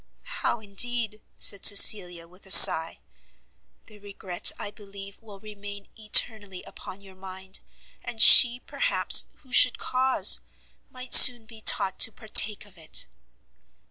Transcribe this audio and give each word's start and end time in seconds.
"How 0.41 0.59
indeed!" 0.59 1.21
said 1.37 1.63
Cecilia, 1.63 2.27
with 2.27 2.47
a 2.47 2.49
sigh; 2.49 3.01
"the 3.85 3.99
regret, 3.99 4.51
I 4.57 4.71
believe, 4.71 5.19
will 5.21 5.39
remain 5.39 5.89
eternally 5.95 6.63
upon 6.63 7.01
your 7.01 7.13
mind, 7.13 7.59
and 8.03 8.19
she, 8.19 8.59
perhaps, 8.61 9.27
who 9.43 9.51
should 9.53 9.77
cause, 9.77 10.39
might 10.89 11.13
soon 11.13 11.45
be 11.45 11.61
taught 11.61 11.99
to 11.99 12.11
partake 12.11 12.65
of 12.65 12.79
it." 12.79 13.05